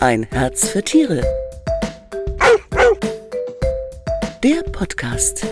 [0.00, 1.22] Ein Herz für Tiere.
[4.44, 5.44] Der Podcast.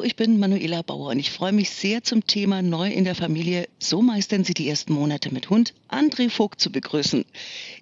[0.00, 3.14] Hallo, ich bin Manuela Bauer und ich freue mich sehr zum Thema Neu in der
[3.14, 3.68] Familie.
[3.78, 7.26] So meistern Sie die ersten Monate mit Hund, André Vogt zu begrüßen.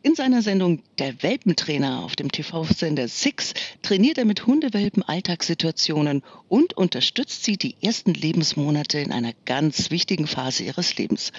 [0.02, 6.76] In seiner Sendung Der Welpentrainer auf dem TV-Sender Six trainiert er mit Hundewelpen Alltagssituationen und
[6.76, 11.30] unterstützt sie die ersten Lebensmonate in einer ganz wichtigen Phase ihres Lebens.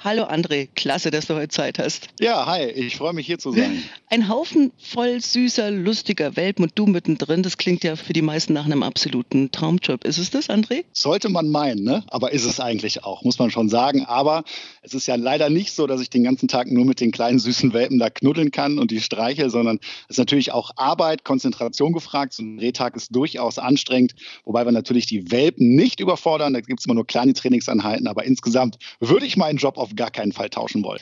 [0.00, 2.08] Hallo André, klasse, dass du heute Zeit hast.
[2.20, 3.82] Ja, hi, ich freue mich hier zu sein.
[4.10, 8.52] Ein Haufen voll süßer, lustiger Welpen und du mittendrin, das klingt ja für die meisten
[8.52, 10.04] nach einem absoluten Traumjob.
[10.04, 10.84] Ist es das, André?
[10.92, 12.04] Sollte man meinen, ne?
[12.08, 14.04] Aber ist es eigentlich auch, muss man schon sagen.
[14.04, 14.44] Aber
[14.82, 17.38] es ist ja leider nicht so, dass ich den ganzen Tag nur mit den kleinen
[17.38, 21.92] süßen Welpen da knuddeln kann und die streiche, sondern es ist natürlich auch Arbeit, Konzentration
[21.92, 22.32] gefragt.
[22.32, 26.54] So ein Drehtag ist durchaus anstrengend, wobei wir natürlich die Welpen nicht überfordern.
[26.54, 30.10] Da gibt es immer nur kleine Trainingseinheiten, aber insgesamt würde ich meinen Job auf gar
[30.10, 31.00] keinen Fall tauschen wollen.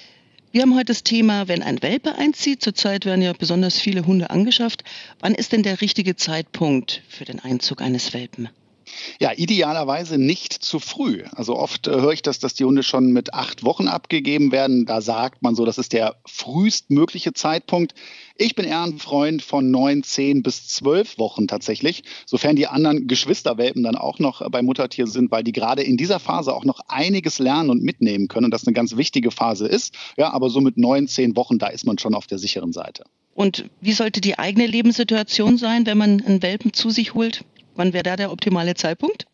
[0.54, 2.62] Wir haben heute das Thema, wenn ein Welpe einzieht.
[2.62, 4.84] Zurzeit werden ja besonders viele Hunde angeschafft.
[5.18, 8.48] Wann ist denn der richtige Zeitpunkt für den Einzug eines Welpen?
[9.20, 11.24] Ja, idealerweise nicht zu früh.
[11.32, 14.86] Also oft äh, höre ich das, dass die Hunde schon mit acht Wochen abgegeben werden.
[14.86, 17.94] Da sagt man so, das ist der frühestmögliche Zeitpunkt.
[18.36, 23.06] Ich bin eher ein Freund von neun, zehn bis zwölf Wochen tatsächlich, sofern die anderen
[23.06, 26.80] Geschwisterwelpen dann auch noch bei Muttertier sind, weil die gerade in dieser Phase auch noch
[26.88, 29.94] einiges lernen und mitnehmen können und das eine ganz wichtige Phase ist.
[30.16, 33.04] Ja, aber so mit neun, zehn Wochen, da ist man schon auf der sicheren Seite.
[33.34, 37.44] Und wie sollte die eigene Lebenssituation sein, wenn man einen Welpen zu sich holt?
[37.74, 39.26] Wann wäre da der optimale Zeitpunkt?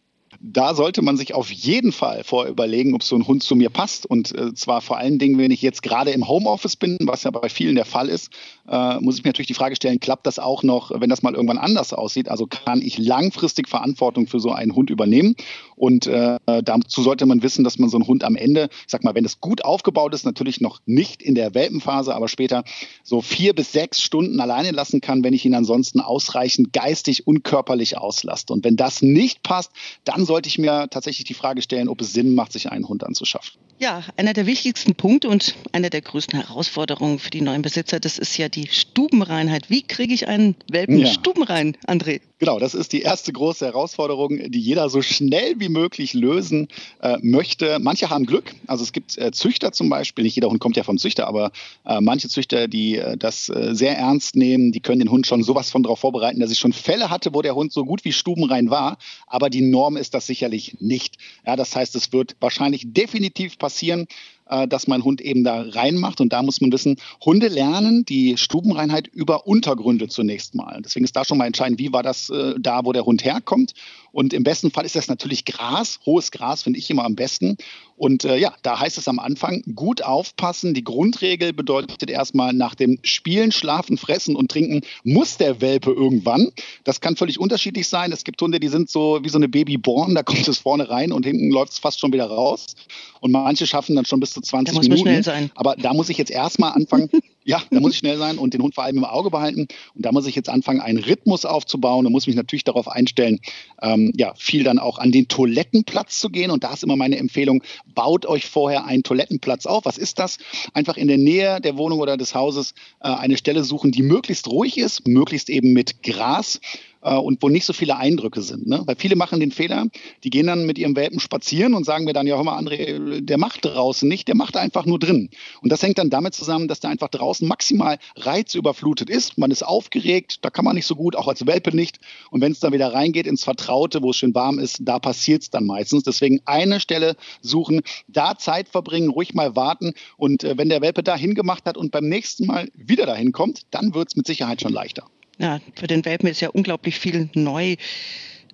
[0.42, 3.68] Da sollte man sich auf jeden Fall vorher überlegen, ob so ein Hund zu mir
[3.68, 4.06] passt.
[4.06, 7.30] Und äh, zwar vor allen Dingen, wenn ich jetzt gerade im Homeoffice bin, was ja
[7.30, 8.30] bei vielen der Fall ist,
[8.66, 11.34] äh, muss ich mir natürlich die Frage stellen, klappt das auch noch, wenn das mal
[11.34, 12.30] irgendwann anders aussieht?
[12.30, 15.36] Also kann ich langfristig Verantwortung für so einen Hund übernehmen?
[15.76, 19.04] Und äh, dazu sollte man wissen, dass man so einen Hund am Ende, ich sag
[19.04, 22.64] mal, wenn es gut aufgebaut ist, natürlich noch nicht in der Welpenphase, aber später
[23.02, 27.44] so vier bis sechs Stunden alleine lassen kann, wenn ich ihn ansonsten ausreichend geistig und
[27.44, 28.52] körperlich auslaste.
[28.54, 29.72] Und wenn das nicht passt,
[30.04, 33.02] dann sollte ich mir tatsächlich die Frage stellen, ob es Sinn macht, sich einen Hund
[33.02, 33.60] anzuschaffen.
[33.80, 38.16] Ja, einer der wichtigsten Punkte und einer der größten Herausforderungen für die neuen Besitzer, das
[38.16, 39.70] ist ja die Stubenreinheit.
[39.70, 41.06] Wie kriege ich einen Welpen ja.
[41.06, 42.20] stubenrein, André?
[42.40, 46.68] Genau, das ist die erste große Herausforderung, die jeder so schnell wie möglich lösen
[47.02, 47.78] äh, möchte.
[47.80, 48.54] Manche haben Glück.
[48.66, 51.52] Also es gibt äh, Züchter zum Beispiel, nicht jeder Hund kommt ja vom Züchter, aber
[51.84, 55.42] äh, manche Züchter, die äh, das äh, sehr ernst nehmen, die können den Hund schon
[55.42, 58.12] sowas von darauf vorbereiten, dass ich schon Fälle hatte, wo der Hund so gut wie
[58.12, 58.96] stubenrein war.
[59.26, 61.18] Aber die Norm ist das sicherlich nicht.
[61.46, 64.06] Ja, das heißt, es wird wahrscheinlich definitiv passieren,
[64.50, 66.20] äh, dass mein Hund eben da reinmacht.
[66.20, 70.80] Und da muss man wissen, Hunde lernen die Stubenreinheit über Untergründe zunächst mal.
[70.84, 73.74] Deswegen ist da schon mal entscheidend, wie war das äh, da, wo der Hund herkommt.
[74.12, 77.56] Und im besten Fall ist das natürlich Gras, hohes Gras finde ich immer am besten.
[77.96, 80.74] Und äh, ja, da heißt es am Anfang, gut aufpassen.
[80.74, 86.50] Die Grundregel bedeutet erstmal nach dem Spielen, Schlafen, Fressen und Trinken muss der Welpe irgendwann.
[86.84, 88.10] Das kann völlig unterschiedlich sein.
[88.10, 91.12] Es gibt Hunde, die sind so wie so eine Babyborn, da kommt es vorne rein
[91.12, 92.74] und hinten läuft es fast schon wieder raus.
[93.20, 95.02] Und manche schaffen dann schon bis zu 20 da muss Minuten.
[95.02, 95.50] Schnell sein.
[95.54, 97.10] Aber da muss ich jetzt erstmal anfangen,
[97.50, 99.66] Ja, da muss ich schnell sein und den Hund vor allem im Auge behalten.
[99.94, 103.40] Und da muss ich jetzt anfangen, einen Rhythmus aufzubauen und muss mich natürlich darauf einstellen,
[103.80, 106.50] ähm, ja, viel dann auch an den Toilettenplatz zu gehen.
[106.50, 107.62] Und da ist immer meine Empfehlung,
[107.94, 109.86] baut euch vorher einen Toilettenplatz auf.
[109.86, 110.36] Was ist das?
[110.74, 114.46] Einfach in der Nähe der Wohnung oder des Hauses äh, eine Stelle suchen, die möglichst
[114.48, 116.60] ruhig ist, möglichst eben mit Gras
[117.02, 118.66] äh, und wo nicht so viele Eindrücke sind.
[118.66, 118.82] Ne?
[118.84, 119.86] Weil viele machen den Fehler,
[120.24, 123.20] die gehen dann mit ihrem Welpen spazieren und sagen mir dann, ja, hör mal, André,
[123.20, 125.30] der macht draußen nicht, der macht einfach nur drin.
[125.62, 129.38] Und das hängt dann damit zusammen, dass der einfach draußen maximal reizüberflutet ist.
[129.38, 131.98] Man ist aufgeregt, da kann man nicht so gut, auch als Welpe nicht.
[132.30, 135.42] Und wenn es dann wieder reingeht ins Vertraute, wo es schön warm ist, da passiert
[135.42, 136.04] es dann meistens.
[136.04, 139.94] Deswegen eine Stelle suchen, da Zeit verbringen, ruhig mal warten.
[140.16, 143.62] Und äh, wenn der Welpe da hingemacht hat und beim nächsten Mal wieder dahin kommt,
[143.70, 145.04] dann wird es mit Sicherheit schon leichter
[145.40, 147.76] ja, für den Welpen ist ja unglaublich viel neu.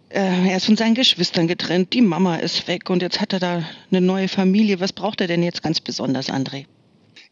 [0.08, 3.40] Äh, er ist von seinen Geschwistern getrennt, die Mama ist weg und jetzt hat er
[3.40, 4.78] da eine neue Familie.
[4.78, 6.66] Was braucht er denn jetzt ganz besonders, André?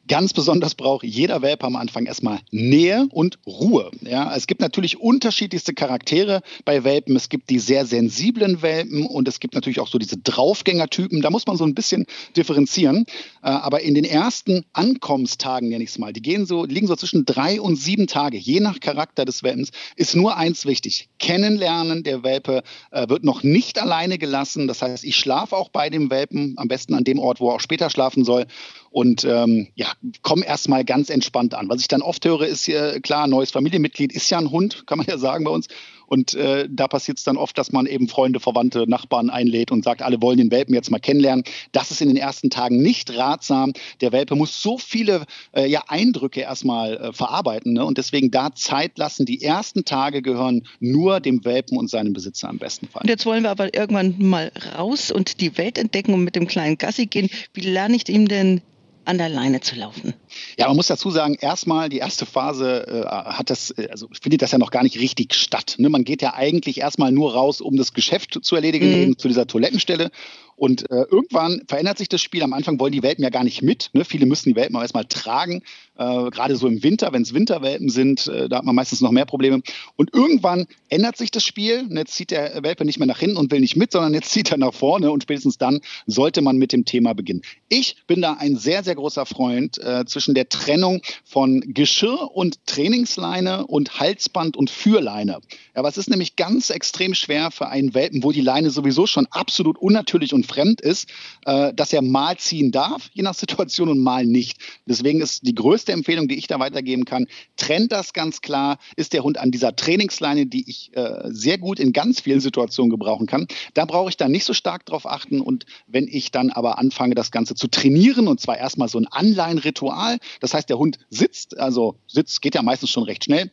[0.06, 3.90] Ganz besonders braucht jeder Welpe am Anfang erstmal Nähe und Ruhe.
[4.02, 7.16] Ja, es gibt natürlich unterschiedlichste Charaktere bei Welpen.
[7.16, 11.22] Es gibt die sehr sensiblen Welpen und es gibt natürlich auch so diese Draufgängertypen.
[11.22, 12.04] Da muss man so ein bisschen
[12.36, 13.06] differenzieren.
[13.42, 16.96] Äh, aber in den ersten Ankommenstagen, nenne ich es mal, die gehen so, liegen so
[16.96, 21.08] zwischen drei und sieben Tage, je nach Charakter des Welpens, ist nur eins wichtig.
[21.18, 22.02] Kennenlernen.
[22.02, 24.68] Der Welpe äh, wird noch nicht alleine gelassen.
[24.68, 27.54] Das heißt, ich schlafe auch bei dem Welpen, am besten an dem Ort, wo er
[27.54, 28.46] auch später schlafen soll.
[28.90, 31.68] Und ähm, ja, komm erstmal ganz entspannt an.
[31.68, 34.98] Was ich dann oft höre, ist ja klar, neues Familienmitglied ist ja ein Hund, kann
[34.98, 35.68] man ja sagen bei uns.
[36.06, 39.84] Und äh, da passiert es dann oft, dass man eben Freunde, Verwandte, Nachbarn einlädt und
[39.84, 41.44] sagt, alle wollen den Welpen jetzt mal kennenlernen.
[41.72, 43.72] Das ist in den ersten Tagen nicht ratsam.
[44.00, 47.84] Der Welpe muss so viele äh, ja, Eindrücke erstmal äh, verarbeiten ne?
[47.84, 49.26] und deswegen da Zeit lassen.
[49.26, 53.02] Die ersten Tage gehören nur dem Welpen und seinem Besitzer am besten Fall.
[53.02, 56.46] Und jetzt wollen wir aber irgendwann mal raus und die Welt entdecken und mit dem
[56.46, 57.30] kleinen Gassi gehen.
[57.54, 58.60] Wie lerne ich ihm denn
[59.04, 60.14] an der Leine zu laufen?
[60.58, 64.42] Ja, man muss dazu sagen, erstmal die erste Phase äh, hat das, äh, also findet
[64.42, 65.76] das ja noch gar nicht richtig statt.
[65.78, 65.88] Ne?
[65.88, 69.02] Man geht ja eigentlich erstmal nur raus, um das Geschäft zu erledigen, mhm.
[69.02, 70.10] eben zu dieser Toilettenstelle.
[70.56, 72.42] Und äh, irgendwann verändert sich das Spiel.
[72.42, 73.90] Am Anfang wollen die Welpen ja gar nicht mit.
[73.92, 74.04] Ne?
[74.04, 75.62] Viele müssen die Welpen auch erstmal tragen.
[75.96, 79.10] Äh, Gerade so im Winter, wenn es Winterwelpen sind, äh, da hat man meistens noch
[79.10, 79.62] mehr Probleme.
[79.96, 81.86] Und irgendwann ändert sich das Spiel.
[81.88, 84.30] Und jetzt zieht der Welpe nicht mehr nach hinten und will nicht mit, sondern jetzt
[84.32, 85.10] zieht er nach vorne.
[85.10, 87.42] Und spätestens dann sollte man mit dem Thema beginnen.
[87.68, 92.66] Ich bin da ein sehr, sehr großer Freund äh, zwischen der Trennung von Geschirr und
[92.66, 95.40] Trainingsleine und Halsband und Führleine.
[95.74, 99.26] Ja, was ist nämlich ganz extrem schwer für einen Welpen, wo die Leine sowieso schon
[99.30, 101.08] absolut unnatürlich und fremd ist,
[101.46, 104.58] äh, dass er mal ziehen darf, je nach Situation und mal nicht.
[104.86, 107.26] Deswegen ist die größte Empfehlung, die ich da weitergeben kann,
[107.56, 108.78] trennt das ganz klar.
[108.96, 112.90] Ist der Hund an dieser Trainingsleine, die ich äh, sehr gut in ganz vielen Situationen
[112.90, 115.40] gebrauchen kann, da brauche ich dann nicht so stark drauf achten.
[115.40, 119.06] Und wenn ich dann aber anfange, das Ganze zu trainieren, und zwar erstmal so ein
[119.06, 123.50] Anleihenritual, das heißt, der Hund sitzt, also sitzt geht ja meistens schon recht schnell,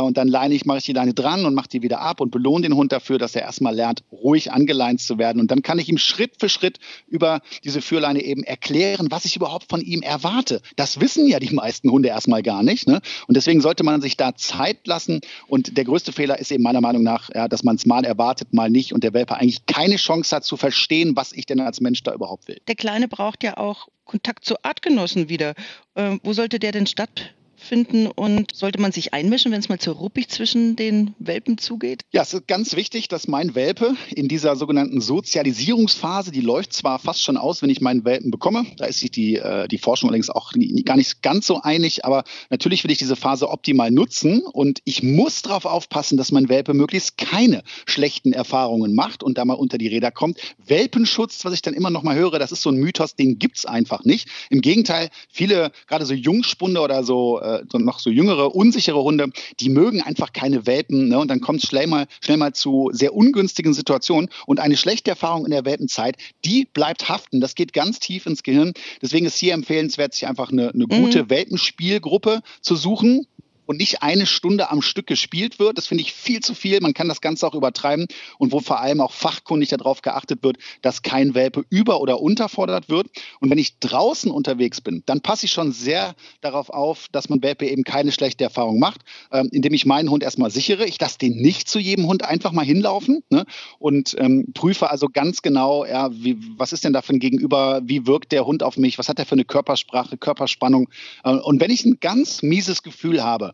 [0.00, 2.30] und dann leine ich, mache ich die Leine dran und mache die wieder ab und
[2.30, 5.40] belohne den Hund dafür, dass er erstmal lernt, ruhig angeleint zu werden.
[5.40, 9.36] Und dann kann ich ihm Schritt für Schritt über diese Führleine eben erklären, was ich
[9.36, 10.62] überhaupt von ihm erwarte.
[10.74, 12.88] Das wissen ja die meisten Hunde erstmal gar nicht.
[12.88, 13.00] Ne?
[13.28, 15.20] Und deswegen sollte man sich da Zeit lassen.
[15.46, 18.52] Und der größte Fehler ist eben meiner Meinung nach, ja, dass man es mal erwartet,
[18.52, 21.80] mal nicht und der Welpe eigentlich keine Chance hat zu verstehen, was ich denn als
[21.80, 22.60] Mensch da überhaupt will.
[22.66, 25.54] Der Kleine braucht ja auch Kontakt zu Artgenossen wieder.
[25.94, 27.43] Ähm, wo sollte der denn stattfinden?
[27.64, 32.02] Finden und sollte man sich einmischen, wenn es mal zu ruppig zwischen den Welpen zugeht?
[32.12, 36.98] Ja, es ist ganz wichtig, dass mein Welpe in dieser sogenannten Sozialisierungsphase, die läuft zwar
[36.98, 40.10] fast schon aus, wenn ich meinen Welpen bekomme, da ist sich die, äh, die Forschung
[40.10, 40.52] allerdings auch
[40.84, 45.02] gar nicht ganz so einig, aber natürlich will ich diese Phase optimal nutzen und ich
[45.02, 49.78] muss darauf aufpassen, dass mein Welpe möglichst keine schlechten Erfahrungen macht und da mal unter
[49.78, 50.38] die Räder kommt.
[50.66, 53.58] Welpenschutz, was ich dann immer noch mal höre, das ist so ein Mythos, den gibt
[53.58, 54.28] es einfach nicht.
[54.50, 59.30] Im Gegenteil, viele, gerade so Jungspunde oder so äh, so noch so jüngere, unsichere Hunde,
[59.60, 61.08] die mögen einfach keine Welpen.
[61.08, 61.18] Ne?
[61.18, 64.28] Und dann kommt es schnell mal, schnell mal zu sehr ungünstigen Situationen.
[64.46, 67.40] Und eine schlechte Erfahrung in der Welpenzeit, die bleibt haften.
[67.40, 68.72] Das geht ganz tief ins Gehirn.
[69.02, 71.30] Deswegen ist hier empfehlenswert, sich einfach eine, eine gute mhm.
[71.30, 73.26] Welpenspielgruppe zu suchen,
[73.66, 75.78] und nicht eine Stunde am Stück gespielt wird.
[75.78, 76.80] Das finde ich viel zu viel.
[76.80, 78.06] Man kann das Ganze auch übertreiben
[78.38, 82.88] und wo vor allem auch fachkundig darauf geachtet wird, dass kein Welpe über- oder unterfordert
[82.88, 83.08] wird.
[83.40, 87.42] Und wenn ich draußen unterwegs bin, dann passe ich schon sehr darauf auf, dass man
[87.42, 89.02] Welpe eben keine schlechte Erfahrung macht,
[89.32, 90.84] ähm, indem ich meinen Hund erstmal sichere.
[90.86, 93.44] Ich lasse den nicht zu jedem Hund einfach mal hinlaufen ne?
[93.78, 97.80] und ähm, prüfe also ganz genau, ja, wie, was ist denn da für ein Gegenüber,
[97.84, 100.88] wie wirkt der Hund auf mich, was hat er für eine Körpersprache, Körperspannung.
[101.24, 103.53] Äh, und wenn ich ein ganz mieses Gefühl habe,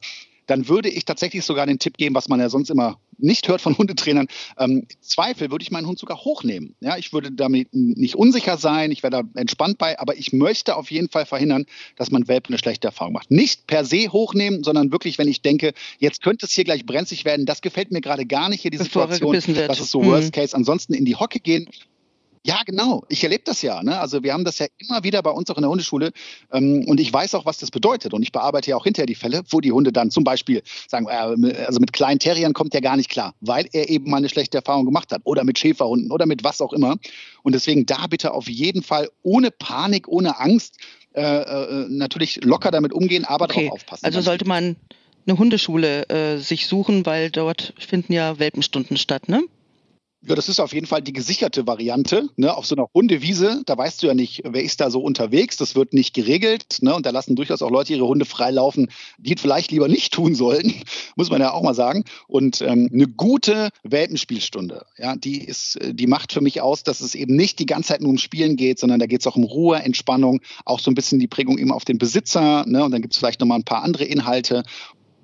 [0.50, 3.60] dann würde ich tatsächlich sogar den Tipp geben, was man ja sonst immer nicht hört
[3.60, 4.26] von Hundetrainern.
[4.58, 6.74] Ähm, Zweifel würde ich meinen Hund sogar hochnehmen.
[6.80, 10.74] Ja, ich würde damit nicht unsicher sein, ich wäre da entspannt bei, aber ich möchte
[10.76, 13.30] auf jeden Fall verhindern, dass mein Welpe eine schlechte Erfahrung macht.
[13.30, 17.24] Nicht per se hochnehmen, sondern wirklich, wenn ich denke, jetzt könnte es hier gleich brenzlig
[17.24, 20.06] werden, das gefällt mir gerade gar nicht hier, die Bevor Situation, das ist so mhm.
[20.06, 20.56] Worst Case.
[20.56, 21.68] Ansonsten in die Hocke gehen,
[22.42, 23.04] ja, genau.
[23.08, 23.82] Ich erlebe das ja.
[23.82, 24.00] Ne?
[24.00, 26.12] Also wir haben das ja immer wieder bei uns auch in der Hundeschule
[26.52, 28.14] ähm, und ich weiß auch, was das bedeutet.
[28.14, 31.06] Und ich bearbeite ja auch hinterher die Fälle, wo die Hunde dann zum Beispiel sagen,
[31.08, 34.30] äh, also mit kleinen Terriern kommt der gar nicht klar, weil er eben mal eine
[34.30, 36.96] schlechte Erfahrung gemacht hat oder mit Schäferhunden oder mit was auch immer.
[37.42, 40.78] Und deswegen da bitte auf jeden Fall ohne Panik, ohne Angst
[41.12, 43.64] äh, äh, natürlich locker damit umgehen, aber okay.
[43.64, 44.04] darauf aufpassen.
[44.06, 44.76] Also sollte man
[45.26, 49.42] eine Hundeschule äh, sich suchen, weil dort finden ja Welpenstunden statt, ne?
[50.22, 52.28] Ja, das ist auf jeden Fall die gesicherte Variante.
[52.36, 52.54] Ne?
[52.54, 55.56] Auf so einer Hundewiese, da weißt du ja nicht, wer ist da so unterwegs.
[55.56, 56.76] Das wird nicht geregelt.
[56.82, 56.94] Ne?
[56.94, 60.34] Und da lassen durchaus auch Leute ihre Hunde freilaufen, die es vielleicht lieber nicht tun
[60.34, 60.74] sollten,
[61.16, 62.04] muss man ja auch mal sagen.
[62.28, 67.14] Und ähm, eine gute Welpenspielstunde, ja, die ist, die macht für mich aus, dass es
[67.14, 69.44] eben nicht die ganze Zeit nur ums Spielen geht, sondern da geht es auch um
[69.44, 72.66] Ruhe, Entspannung, auch so ein bisschen die Prägung eben auf den Besitzer.
[72.66, 72.84] Ne?
[72.84, 74.64] Und dann gibt es vielleicht nochmal ein paar andere Inhalte.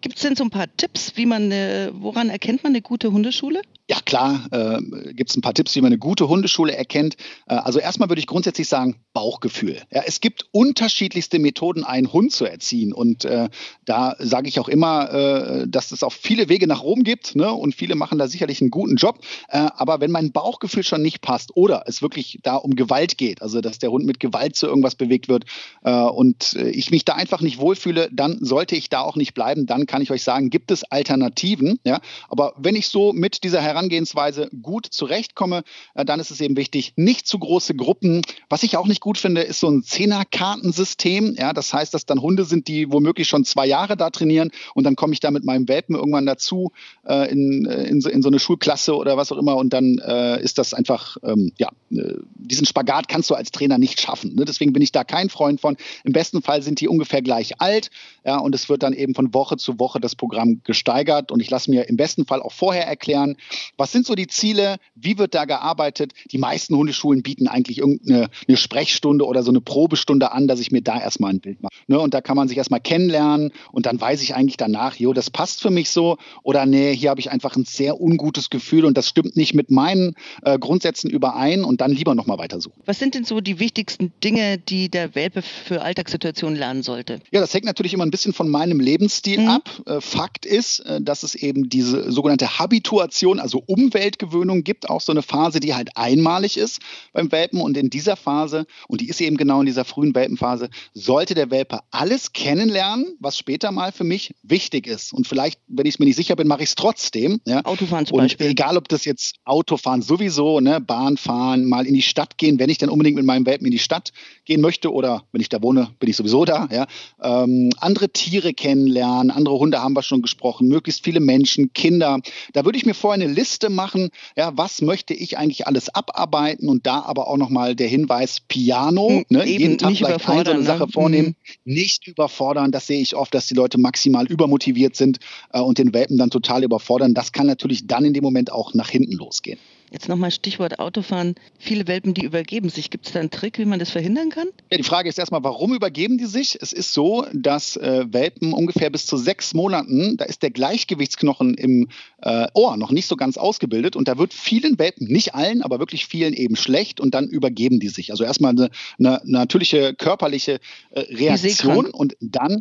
[0.06, 3.60] Gibt es denn so ein paar Tipps, wie man, woran erkennt man eine gute Hundeschule?
[3.88, 7.16] Ja, klar, äh, gibt es ein paar Tipps, wie man eine gute Hundeschule erkennt.
[7.46, 9.80] Äh, also erstmal würde ich grundsätzlich sagen, Bauchgefühl.
[9.92, 12.92] Ja, es gibt unterschiedlichste Methoden, einen Hund zu erziehen.
[12.92, 13.48] Und äh,
[13.84, 17.36] da sage ich auch immer, äh, dass es auch viele Wege nach Rom gibt.
[17.36, 17.52] Ne?
[17.52, 19.20] Und viele machen da sicherlich einen guten Job.
[19.48, 23.40] Äh, aber wenn mein Bauchgefühl schon nicht passt oder es wirklich da um Gewalt geht,
[23.40, 25.44] also dass der Hund mit Gewalt zu irgendwas bewegt wird
[25.84, 29.66] äh, und ich mich da einfach nicht wohlfühle, dann sollte ich da auch nicht bleiben.
[29.66, 31.80] Dann kann kann ich euch sagen, gibt es Alternativen.
[31.82, 32.00] Ja?
[32.28, 35.62] Aber wenn ich so mit dieser Herangehensweise gut zurechtkomme,
[35.94, 38.20] äh, dann ist es eben wichtig, nicht zu große Gruppen.
[38.50, 41.34] Was ich auch nicht gut finde, ist so ein Zehnerkartensystem.
[41.38, 41.54] Ja?
[41.54, 44.96] Das heißt, dass dann Hunde sind, die womöglich schon zwei Jahre da trainieren und dann
[44.96, 46.72] komme ich da mit meinem Welpen irgendwann dazu
[47.08, 49.96] äh, in, äh, in, so, in, so, eine Schulklasse oder was auch immer und dann
[49.96, 54.34] äh, ist das einfach, ähm, ja, äh, diesen Spagat kannst du als Trainer nicht schaffen.
[54.34, 54.44] Ne?
[54.44, 55.78] Deswegen bin ich da kein Freund von.
[56.04, 57.90] Im besten Fall sind die ungefähr gleich alt
[58.26, 61.50] ja, und es wird dann eben von Woche zu Woche das Programm gesteigert und ich
[61.50, 63.36] lasse mir im besten Fall auch vorher erklären,
[63.76, 66.12] was sind so die Ziele, wie wird da gearbeitet.
[66.32, 70.70] Die meisten Hundeschulen bieten eigentlich irgendeine eine Sprechstunde oder so eine Probestunde an, dass ich
[70.70, 71.74] mir da erstmal ein Bild mache.
[71.86, 71.98] Ne?
[71.98, 75.30] Und da kann man sich erstmal kennenlernen und dann weiß ich eigentlich danach, jo, das
[75.30, 78.96] passt für mich so oder nee, hier habe ich einfach ein sehr ungutes Gefühl und
[78.96, 82.80] das stimmt nicht mit meinen äh, Grundsätzen überein und dann lieber nochmal weitersuchen.
[82.86, 87.20] Was sind denn so die wichtigsten Dinge, die der Welpe für Alltagssituationen lernen sollte?
[87.30, 89.48] Ja, das hängt natürlich immer ein bisschen von meinem Lebensstil mhm.
[89.48, 89.65] ab.
[89.86, 95.12] Äh, Fakt ist, äh, dass es eben diese sogenannte Habituation, also Umweltgewöhnung gibt, auch so
[95.12, 96.80] eine Phase, die halt einmalig ist
[97.12, 100.70] beim Welpen und in dieser Phase, und die ist eben genau in dieser frühen Welpenphase,
[100.94, 105.12] sollte der Welpe alles kennenlernen, was später mal für mich wichtig ist.
[105.12, 107.40] Und vielleicht, wenn ich es mir nicht sicher bin, mache ich es trotzdem.
[107.46, 107.64] Ja?
[107.64, 108.48] Autofahren zum und Beispiel.
[108.48, 112.70] Egal, ob das jetzt Autofahren sowieso, ne, Bahn fahren, mal in die Stadt gehen, wenn
[112.70, 114.12] ich dann unbedingt mit meinem Welpen in die Stadt
[114.44, 116.68] gehen möchte oder wenn ich da wohne, bin ich sowieso da.
[116.70, 116.86] Ja?
[117.22, 122.20] Ähm, andere Tiere kennenlernen, andere Hunde haben wir schon gesprochen, möglichst viele Menschen, Kinder.
[122.52, 126.68] Da würde ich mir vorher eine Liste machen, ja, was möchte ich eigentlich alles abarbeiten
[126.68, 129.46] und da aber auch nochmal der Hinweis Piano, hm, ne?
[129.46, 130.88] jeden Tag vielleicht eine eine Sache ne?
[130.92, 131.28] vornehmen,
[131.64, 131.72] mhm.
[131.72, 132.72] nicht überfordern.
[132.72, 135.18] Das sehe ich oft, dass die Leute maximal übermotiviert sind
[135.52, 137.14] äh, und den Welpen dann total überfordern.
[137.14, 139.58] Das kann natürlich dann in dem Moment auch nach hinten losgehen.
[139.90, 141.36] Jetzt nochmal Stichwort Autofahren.
[141.58, 142.90] Viele Welpen, die übergeben sich.
[142.90, 144.48] Gibt es da einen Trick, wie man das verhindern kann?
[144.70, 146.58] Ja, die Frage ist erstmal, warum übergeben die sich?
[146.60, 151.54] Es ist so, dass äh, Welpen ungefähr bis zu sechs Monaten, da ist der Gleichgewichtsknochen
[151.54, 151.88] im
[152.22, 155.78] äh, Ohr noch nicht so ganz ausgebildet und da wird vielen Welpen, nicht allen, aber
[155.78, 158.10] wirklich vielen eben schlecht und dann übergeben die sich.
[158.10, 160.58] Also erstmal eine, eine natürliche körperliche
[160.90, 162.60] äh, Reaktion und dann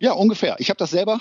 [0.00, 0.56] ja, ungefähr.
[0.58, 1.20] Ich habe das selber.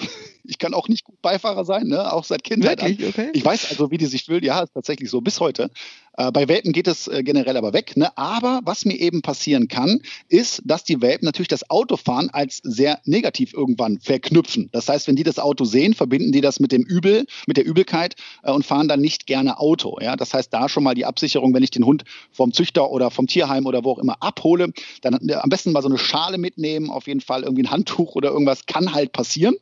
[0.49, 2.11] Ich kann auch nicht gut Beifahrer sein, ne?
[2.11, 3.03] auch seit Kindheit Wirklich?
[3.03, 3.09] an.
[3.09, 3.29] Okay.
[3.33, 4.43] Ich weiß also, wie die sich fühlt.
[4.43, 5.69] Ja, ist tatsächlich so bis heute.
[6.17, 7.95] Äh, bei Welpen geht es äh, generell aber weg.
[7.95, 8.15] Ne?
[8.17, 12.99] Aber was mir eben passieren kann, ist, dass die Welpen natürlich das Autofahren als sehr
[13.05, 14.69] negativ irgendwann verknüpfen.
[14.71, 17.65] Das heißt, wenn die das Auto sehen, verbinden die das mit dem Übel, mit der
[17.65, 19.97] Übelkeit äh, und fahren dann nicht gerne Auto.
[20.01, 20.15] Ja?
[20.15, 23.27] Das heißt, da schon mal die Absicherung, wenn ich den Hund vom Züchter oder vom
[23.27, 26.89] Tierheim oder wo auch immer abhole, dann äh, am besten mal so eine Schale mitnehmen,
[26.89, 29.55] auf jeden Fall irgendwie ein Handtuch oder irgendwas kann halt passieren.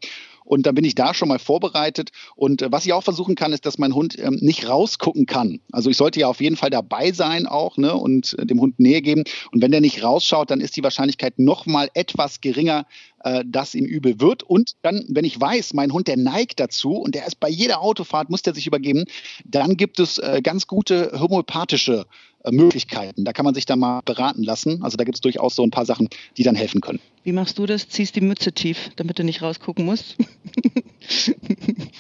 [0.48, 2.12] Und dann bin ich da schon mal vorbereitet.
[2.38, 5.60] Und äh, was ich auch versuchen kann, ist, dass mein Hund ähm, nicht rausgucken kann.
[5.74, 8.80] Also ich sollte ja auf jeden Fall dabei sein auch ne, und äh, dem Hund
[8.80, 9.26] Nähe geben.
[9.52, 12.86] Und wenn der nicht rausschaut, dann ist die Wahrscheinlichkeit noch mal etwas geringer,
[13.24, 14.44] äh, dass ihm übel wird.
[14.44, 17.82] Und dann, wenn ich weiß, mein Hund, der neigt dazu und der ist bei jeder
[17.82, 19.04] Autofahrt, muss der sich übergeben,
[19.44, 22.06] dann gibt es äh, ganz gute homöopathische
[22.50, 23.26] Möglichkeiten.
[23.26, 24.84] Da kann man sich dann mal beraten lassen.
[24.84, 27.00] Also da gibt es durchaus so ein paar Sachen, die dann helfen können.
[27.24, 27.90] Wie machst du das?
[27.90, 30.16] Ziehst die Mütze tief, damit du nicht rausgucken musst?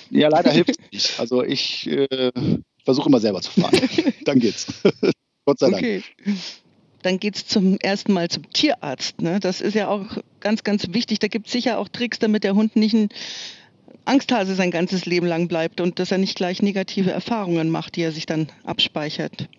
[0.09, 1.19] ja, leider hilft es nicht.
[1.19, 2.31] Also ich äh,
[2.83, 3.77] versuche immer selber zu fahren.
[4.25, 4.67] dann geht's.
[5.45, 5.83] Gott sei Dank.
[5.83, 6.03] Okay.
[7.03, 9.21] Dann geht es zum ersten Mal zum Tierarzt.
[9.21, 9.39] Ne?
[9.39, 10.05] Das ist ja auch
[10.39, 11.19] ganz, ganz wichtig.
[11.19, 13.09] Da gibt es sicher auch Tricks, damit der Hund nicht ein
[14.05, 18.01] Angsthase sein ganzes Leben lang bleibt und dass er nicht gleich negative Erfahrungen macht, die
[18.01, 19.49] er sich dann abspeichert.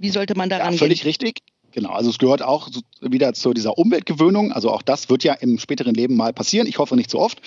[0.00, 1.08] Wie sollte man daran ja, völlig gehen?
[1.08, 1.42] richtig.
[1.72, 2.68] Genau, also es gehört auch
[3.00, 4.50] wieder zu dieser Umweltgewöhnung.
[4.50, 6.66] Also auch das wird ja im späteren Leben mal passieren.
[6.66, 7.40] Ich hoffe nicht so oft.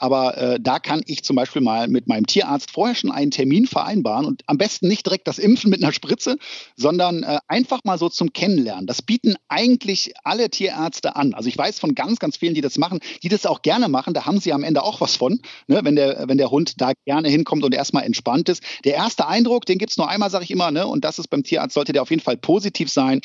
[0.00, 3.66] Aber äh, da kann ich zum Beispiel mal mit meinem Tierarzt vorher schon einen Termin
[3.66, 6.38] vereinbaren und am besten nicht direkt das Impfen mit einer Spritze,
[6.76, 8.86] sondern äh, einfach mal so zum Kennenlernen.
[8.86, 11.34] Das bieten eigentlich alle Tierärzte an.
[11.34, 14.14] Also ich weiß von ganz, ganz vielen, die das machen, die das auch gerne machen.
[14.14, 15.80] Da haben sie am Ende auch was von, ne?
[15.82, 18.62] wenn, der, wenn der Hund da gerne hinkommt und erstmal entspannt ist.
[18.84, 20.86] Der erste Eindruck, den gibt es nur einmal, sage ich immer, ne?
[20.86, 23.20] und das ist beim Tierarzt, sollte der auf jeden Fall positiv sein.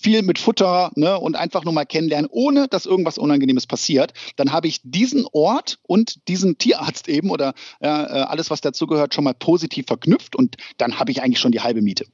[0.00, 1.18] Viel mit Futter ne?
[1.18, 4.12] und einfach nur mal kennenlernen, ohne dass irgendwas Unangenehmes passiert.
[4.36, 9.24] Dann habe ich diesen Ort und diesen Tierarzt eben oder äh, alles, was dazugehört, schon
[9.24, 12.06] mal positiv verknüpft und dann habe ich eigentlich schon die halbe Miete.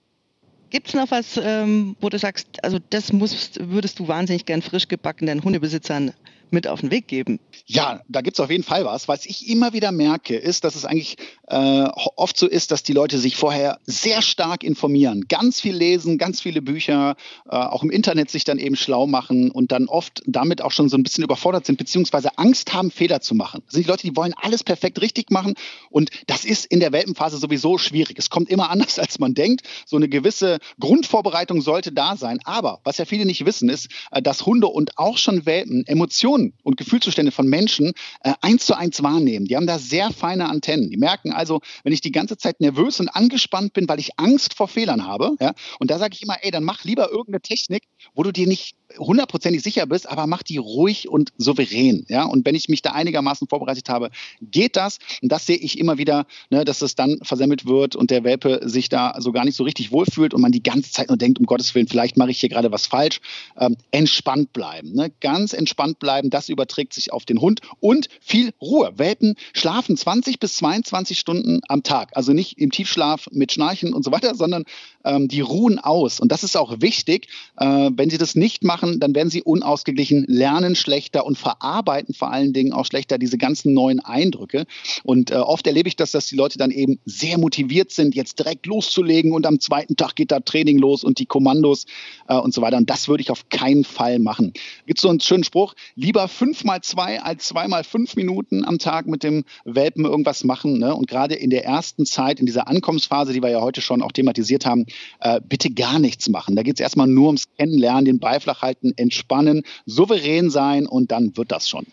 [0.70, 4.60] Gibt es noch was, ähm, wo du sagst, also das musst, würdest du wahnsinnig gern
[4.60, 6.12] frisch gebackenen Hundebesitzern
[6.50, 7.40] mit auf den Weg geben?
[7.66, 9.08] Ja, da gibt es auf jeden Fall was.
[9.08, 11.16] Was ich immer wieder merke, ist, dass es eigentlich
[11.48, 16.18] äh, oft so ist, dass die Leute sich vorher sehr stark informieren, ganz viel lesen,
[16.18, 17.16] ganz viele Bücher,
[17.48, 20.88] äh, auch im Internet sich dann eben schlau machen und dann oft damit auch schon
[20.88, 23.62] so ein bisschen überfordert sind, beziehungsweise Angst haben, Fehler zu machen.
[23.66, 25.54] Das sind die Leute, die wollen alles perfekt richtig machen
[25.90, 28.18] und das ist in der Welpenphase sowieso schwierig.
[28.18, 29.62] Es kommt immer anders, als man denkt.
[29.86, 32.40] So eine gewisse Grundvorbereitung sollte da sein.
[32.44, 36.33] Aber was ja viele nicht wissen, ist, äh, dass Hunde und auch schon Welpen Emotionen
[36.34, 39.46] Emotionen und Gefühlszustände von Menschen äh, eins zu eins wahrnehmen.
[39.46, 40.90] Die haben da sehr feine Antennen.
[40.90, 44.54] Die merken also, wenn ich die ganze Zeit nervös und angespannt bin, weil ich Angst
[44.54, 47.84] vor Fehlern habe, ja, und da sage ich immer, ey, dann mach lieber irgendeine Technik,
[48.14, 52.04] wo du dir nicht hundertprozentig sicher bist, aber mach die ruhig und souverän.
[52.08, 52.24] Ja?
[52.24, 54.10] Und wenn ich mich da einigermaßen vorbereitet habe,
[54.40, 54.98] geht das.
[55.22, 58.60] Und das sehe ich immer wieder, ne, dass es dann versemmelt wird und der Welpe
[58.64, 61.38] sich da so gar nicht so richtig wohlfühlt und man die ganze Zeit nur denkt,
[61.38, 63.20] um Gottes Willen, vielleicht mache ich hier gerade was falsch.
[63.58, 64.92] Ähm, entspannt bleiben.
[64.92, 65.10] Ne?
[65.20, 68.92] Ganz entspannt bleiben, das überträgt sich auf den Hund und viel Ruhe.
[68.96, 72.10] Welpen schlafen 20 bis 22 Stunden am Tag.
[72.14, 74.64] Also nicht im Tiefschlaf mit Schnarchen und so weiter, sondern
[75.04, 76.20] ähm, die ruhen aus.
[76.20, 77.28] Und das ist auch wichtig.
[77.58, 82.30] Äh, wenn sie das nicht machen, dann werden sie unausgeglichen, lernen schlechter und verarbeiten vor
[82.30, 84.66] allen Dingen auch schlechter diese ganzen neuen Eindrücke.
[85.02, 88.38] Und äh, oft erlebe ich das, dass die Leute dann eben sehr motiviert sind, jetzt
[88.38, 91.86] direkt loszulegen und am zweiten Tag geht da Training los und die Kommandos
[92.28, 92.76] äh, und so weiter.
[92.76, 94.52] Und das würde ich auf keinen Fall machen.
[94.86, 98.78] Gibt so einen schönen Spruch, lieber fünf mal zwei als zwei mal fünf Minuten am
[98.78, 100.78] Tag mit dem Welpen irgendwas machen.
[100.78, 100.94] Ne?
[100.94, 104.12] Und gerade in der ersten Zeit, in dieser Ankommensphase, die wir ja heute schon auch
[104.12, 104.86] thematisiert haben,
[105.20, 106.56] äh, bitte gar nichts machen.
[106.56, 111.36] Da geht es erstmal nur ums Kennenlernen, den Beiflach halten entspannen, souverän sein und dann
[111.36, 111.86] wird das schon.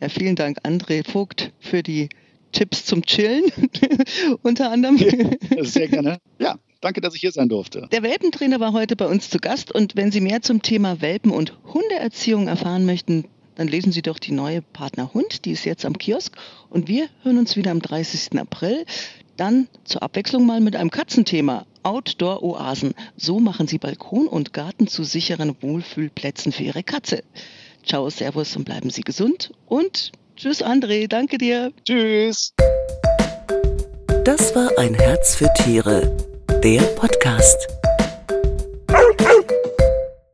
[0.00, 2.08] Ja, vielen Dank, André Vogt, für die
[2.52, 3.44] Tipps zum Chillen
[4.42, 4.98] unter anderem.
[5.60, 6.18] Sehr gerne.
[6.38, 7.88] Ja, danke, dass ich hier sein durfte.
[7.92, 11.32] Der Welpentrainer war heute bei uns zu Gast und wenn Sie mehr zum Thema Welpen-
[11.32, 13.26] und Hundeerziehung erfahren möchten,
[13.56, 16.36] dann lesen Sie doch die neue Partner Hund, die ist jetzt am Kiosk
[16.70, 18.38] und wir hören uns wieder am 30.
[18.38, 18.86] April.
[19.36, 21.66] Dann zur Abwechslung mal mit einem Katzenthema.
[21.82, 22.94] Outdoor-Oasen.
[23.16, 27.22] So machen Sie Balkon und Garten zu sicheren Wohlfühlplätzen für Ihre Katze.
[27.84, 29.52] Ciao, Servus und bleiben Sie gesund.
[29.66, 31.06] Und tschüss, André.
[31.06, 31.72] Danke dir.
[31.84, 32.54] Tschüss.
[34.24, 36.16] Das war ein Herz für Tiere.
[36.64, 37.68] Der Podcast.